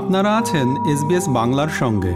[0.00, 2.14] আপনারা আছেন এসবিএস বাংলার সঙ্গে।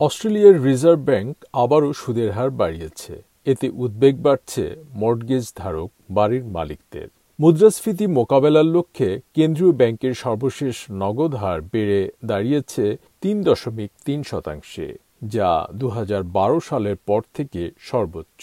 [0.00, 1.32] অস্ট্রেলিয়ার রিজার্ভ ব্যাংক
[1.62, 3.14] আবারও সুদের হার বাড়িয়েছে।
[3.46, 4.64] এতে উদ্বেগ বাড়ছে
[5.00, 7.08] মর্টগেজ ধারক বাড়ির মালিকদের।
[7.38, 12.84] মুদ্রাস্ফীতি মোকাবেলার লক্ষ্যে কেন্দ্রীয় ব্যাংকের সর্বশেষ নগদ হার বেড়ে দাঁড়িয়েছে
[13.22, 14.88] তিন দশমিক তিন শতাংশে,
[15.34, 18.42] যা দু হাজার বারো সালের পর থেকে সর্বোচ্চ।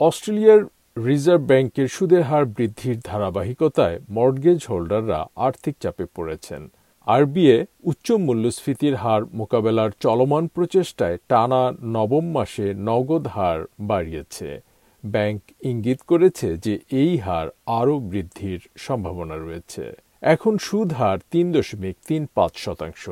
[0.00, 0.62] অস্ট্রেলিয়ার
[0.96, 6.62] রিজার্ভ ব্যাংকের সুদের হার বৃদ্ধির ধারাবাহিকতায় মর্টগেজ হোল্ডাররা আর্থিক চাপে পড়েছেন।
[7.06, 7.58] আরবিএ
[7.90, 11.62] উচ্চ মূল্যস্ফীতির হার মোকাবেলার চলমান প্রচেষ্টায় টানা
[11.96, 13.60] নবম মাসে নগদ হার
[13.90, 14.48] বাড়িয়েছে।
[15.04, 17.46] ব্যাংক ইঙ্গিত করেছে যে এই হার
[17.78, 19.84] আরও বৃদ্ধির সম্ভাবনা রয়েছে।
[20.34, 23.04] এখন সুদ হার তিন দশমিক তিন পাঁচ শতাংশ,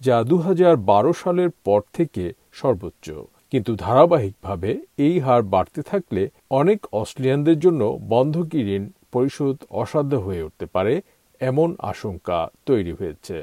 [0.00, 2.24] যা দু হাজার বারো সালের পর থেকে
[2.60, 3.06] সর্বোচ্চ।
[3.50, 10.66] কিন্তু ধারাবাহিকভাবে এই হার বাড়তে থাকলে অনেক অস্ট্রেলিয়ানদের জন্য বন্ধকি ঋণ পরিশোধ অসাধ্য হয়ে উঠতে
[10.66, 11.00] পারে
[11.40, 13.36] এমন আশঙ্কা তৈরি হয়েছে।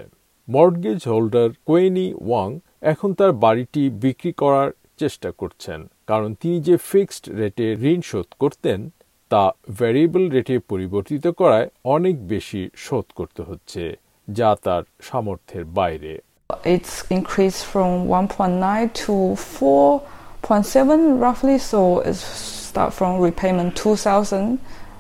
[0.50, 7.26] মর্টগেজ হোল্ডার কোয়েনি ওয়াং এখন তার বাড়িটি বিক্রি করার চেষ্টা করছেন, কারণ তিনি যে ফিক্সড
[7.30, 8.90] রেটে ঋণ শোধ করতেন,
[9.32, 13.84] তা ভ্যারিয়েবল রেটে পরিবর্তিত করায় অনেক বেশি শোধ করতে হচ্ছে,
[14.28, 16.14] যা তার সামর্থ্যের বাইরে।
[16.64, 21.58] It's increased from 1.9 to 4.7 roughly.
[21.58, 24.58] So it's start from repayment 2,000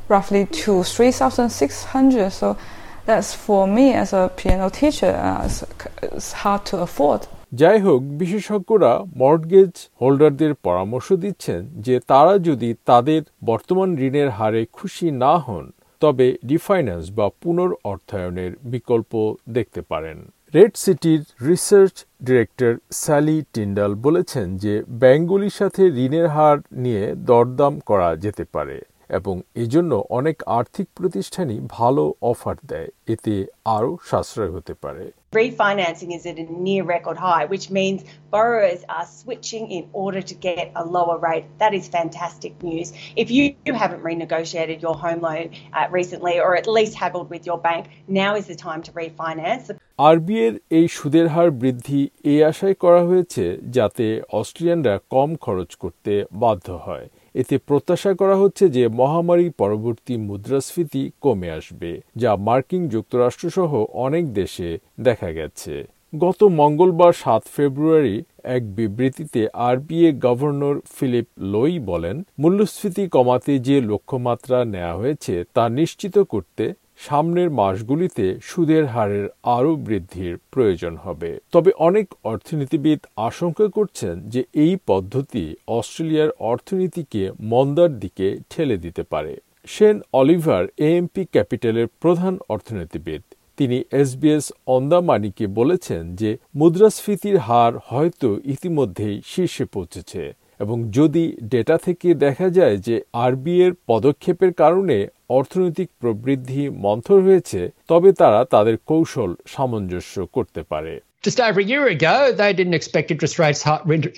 [0.09, 2.31] roughly to 3,600.
[2.31, 2.57] So
[3.05, 5.63] that's for me as a piano teacher, uh, it's,
[6.03, 7.27] it's hard to afford.
[7.61, 15.07] যাই হোক বিশেষজ্ঞরা মর্টগেজ হোল্ডারদের পরামর্শ দিচ্ছেন যে তারা যদি তাদের বর্তমান ঋণের হারে খুশি
[15.23, 15.65] না হন
[16.01, 19.11] তবে রিফাইন্যান্স বা পুনর অর্থায়নের বিকল্প
[19.55, 20.17] দেখতে পারেন
[20.53, 21.95] রেড সিটির রিসার্চ
[22.27, 28.77] ডিরেক্টর স্যালি টিন্ডাল বলেছেন যে ব্যাংকগুলির সাথে ঋণের হার নিয়ে দরদাম করা যেতে পারে
[29.09, 33.33] এবং এজন্য অনেক আর্থিক প্রতিষ্ঠানই ভালো অফার দেয় এতে
[33.75, 37.99] আরও সাশ্রয় হতে পারে Refinancing is at a near record high, which means
[38.35, 41.45] borrowers are switching in order to get a lower rate.
[41.61, 42.87] That is fantastic news.
[43.23, 43.43] If you
[43.83, 45.45] haven't renegotiated your home loan
[45.77, 47.83] uh, recently or at least haggled with your bank,
[48.21, 49.65] now is the time to refinance.
[49.99, 56.67] আরবিএর এই সুদের হার বৃদ্ধি এই আশায় করা হয়েছে যাতে অস্ট্রিয়ানরা কম খরচ করতে বাধ্য
[56.85, 63.71] হয়। এতে প্রত্যাশা করা হচ্ছে যে মহামারী পরবর্তী মুদ্রাস্ফীতি কমে আসবে, যা মার্কিন যুক্তরাষ্ট্রসহ
[64.05, 64.69] অনেক দেশে
[64.99, 65.73] দেখা গেছে।
[66.19, 68.15] গত মঙ্গলবার সাত ফেব্রুয়ারি
[68.55, 76.15] এক বিবৃতিতে আরবিএ গভর্নর ফিলিপ লোই বলেন, মূল্যস্ফীতি কমাতে যে লক্ষ্যমাত্রা নেওয়া হয়েছে তা নিশ্চিত
[76.33, 76.65] করতে
[76.97, 84.73] সামনের মাসগুলিতে সুদের হারের আরও বৃদ্ধির প্রয়োজন হবে। তবে অনেক অর্থনীতিবিদ আশঙ্কা করছেন যে এই
[84.87, 89.33] পদ্ধতি অস্ট্রেলিয়ার অর্থনীতিকে মন্দার দিকে ঠেলে দিতে পারে।
[89.67, 93.21] শেন অলিভার এএমপি ক্যাপিটালের প্রধান অর্থনীতিবিদ,
[93.57, 100.23] তিনি এসবিএস অন্দামানিকে বলেছেন যে মুদ্রাস্ফীতির হার হয়তো ইতিমধ্যেই শীর্ষে পৌঁছেছে
[100.59, 104.97] এবং যদি ডেটা থেকে দেখা যায় যে আরবিএর পদক্ষেপের কারণে
[105.28, 111.86] অর্থনৈতিক প্রবৃদ্ধি মন্থর হয়েছে তবে তারা তাদের কৌশল সামঞ্জস্য করতে পারে Just over a year
[111.86, 113.64] ago, they didn't expect interest rates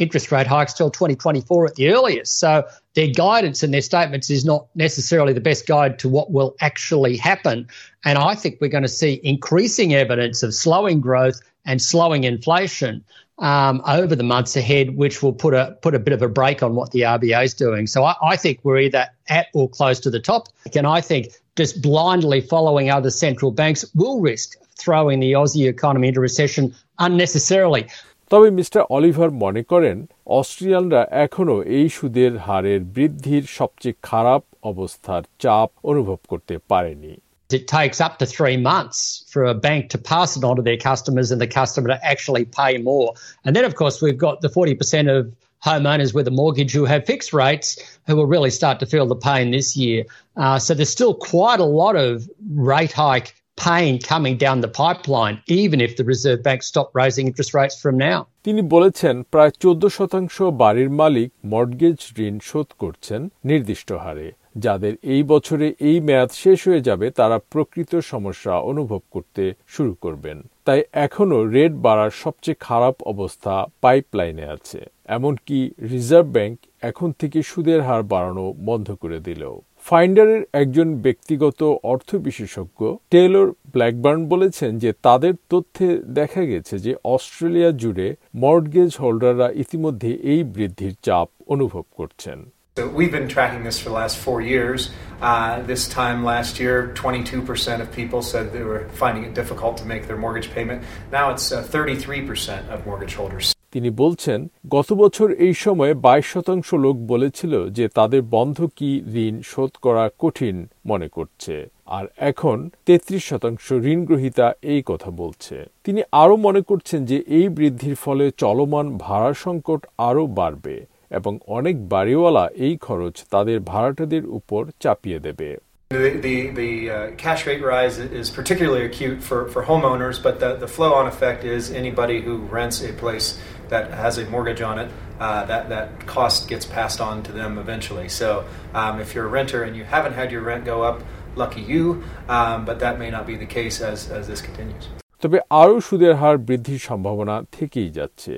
[0.04, 2.30] interest rate hikes till 2024 at the earliest.
[2.44, 2.50] So
[2.94, 7.14] their guidance and their statements is not necessarily the best guide to what will actually
[7.18, 7.68] happen.
[8.06, 13.04] And I think we're going to see increasing evidence of slowing growth and slowing inflation
[13.38, 16.62] um, over the months ahead, which will put a put a bit of a break
[16.62, 17.86] on what the RBA is doing.
[17.86, 21.32] So I, I think we're either at or close to the top, and I think
[21.56, 27.84] just blindly following other central banks will risk throwing the Aussie economy into recession unnecessarily.
[28.30, 29.96] তবে mister Oliver মনে করেন
[30.38, 37.12] অস্ট্রিয়ানরা এখনও এই সুদের হারের বৃদ্ধির সবচেয়ে খারাপ অবস্থার চাপ অনুভব করতে পারেনি
[37.50, 40.78] It takes up to three months for a bank to pass it on to their
[40.78, 43.14] customers and the customer to actually pay more.
[43.44, 45.32] And then, of course, we've got the 40% of
[45.64, 49.16] homeowners with a mortgage who have fixed rates who will really start to feel the
[49.16, 50.04] pain this year.
[50.36, 55.40] Uh, so there's still quite a lot of rate hike pain coming down the pipeline,
[55.46, 58.26] even if the Reserve Bank stopped raising interest rates from now.
[58.44, 63.20] তিনি বলেছেন প্রায় চোদ্দ শতাংশ বাড়ির মালিক mortgage ঋণ শোধ করছেন
[63.50, 64.26] নির্দিষ্ট হারে
[64.65, 70.37] যাদের এই বছরে এই মেয়াদ শেষ হয়ে যাবে, তারা প্রকৃত সমস্যা অনুভব করতে শুরু করবেন।
[70.67, 74.79] তাই এখনও রেট বাড়ার সবচেয়ে খারাপ অবস্থা পাইপলাইনে আছে।
[75.15, 75.57] এমনকি
[75.91, 79.55] রিজার্ভ ব্যাংক এখন থেকে সুদের হার বাড়ানো বন্ধ করে দিলেও।
[79.87, 82.79] ফাইন্ডারের একজন ব্যক্তিগত অর্থ বিশেষজ্ঞ
[83.09, 85.87] টেলর ব্ল্যাকবার্ন বলেছেন যে তাদের তথ্যে
[86.19, 92.39] দেখা গেছে যে অস্ট্রেলিয়া জুড়ে মর্টগেজ হোল্ডাররা ইতিমধ্যে এই বৃদ্ধির চাপ অনুভব করছেন।
[92.79, 94.91] So we've been tracking this for the last four years.
[95.21, 99.85] Uh, this time last year, 22% of people said they were finding it difficult to
[99.85, 100.85] make their mortgage payment.
[101.11, 103.45] Now it's uh, 33% of mortgage holders.
[103.71, 104.39] তিনি বলছেন
[104.69, 110.55] গত বছর এই সময়ে বাইশ শতাংশ লোক বলেছিল যে তাদের বন্ধকি ঋণ শোধ করা কঠিন
[110.85, 111.55] মনে করছে
[111.87, 115.55] আর এখন তেত্রিশ শতাংশ ঋণ গ্রহীতা এই কথা বলছে
[115.85, 120.77] তিনি আরও মনে করছেন যে এই বৃদ্ধির ফলে চলমান ভাড়া সংকট আরও বাড়বে
[121.11, 125.49] এবং অনেক বাড়িওয়ালা এই খরচ তাদের ভাড়াটাদের উপর চাপিয়ে দেবে
[125.91, 130.51] The, the, the uh, cash rate rise is particularly acute for, for homeowners, but the,
[130.63, 133.27] the flow on effect is anybody who rents a place
[133.69, 134.89] that has a mortgage on it,
[135.19, 138.07] uh, that, that cost gets passed on to them eventually.
[138.21, 138.45] So
[138.75, 140.97] um, if you're a renter and you haven't had your rent go up,
[141.35, 144.85] lucky you, um, but that may not be the case as, as this continues.
[145.23, 148.33] তবে আরও সুদের হার বৃদ্ধির সম্ভাবনা থেকেই যাচ্ছে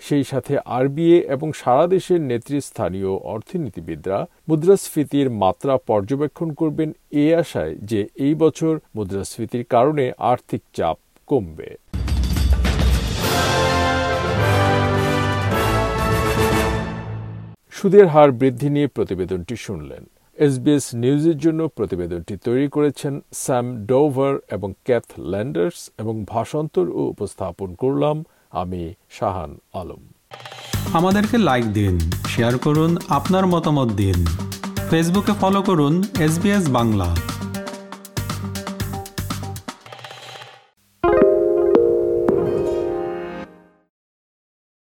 [0.00, 8.08] সেই সাথে RBA এবং সারা দেশের নেতৃস্থানীয় অর্থনীতিবিদরা মুদ্রাস্ফীতির মাত্রা পর্যবেক্ষণ করবেন এ আশায় যে
[8.14, 10.96] এই বছর মুদ্রাস্ফীতির কারণে আর্থিক চাপ
[11.26, 11.76] কমবে।
[17.70, 20.04] সুদের হার বৃদ্ধি নিয়ে প্রতিবেদনটি শুনলেন।
[20.38, 27.74] এসবিএস নিউজের জন্য প্রতিবেদনটি তৈরি করেছেন স্যাম ডোভার এবং ক্যাথ ল্যান্ডার্স এবং ভাষান্তর ও উপস্থাপন
[27.74, 28.24] করলাম
[28.62, 30.02] আমি শাহান আলম।
[30.92, 31.98] আমাদেরকে লাইক দিন
[32.28, 34.26] শেয়ার করুন, আপনার মতামত দিন।
[34.90, 36.34] ফেসবুকে ফলো করুন এস
[36.68, 37.16] বাংলা।